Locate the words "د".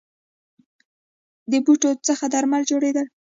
1.51-1.53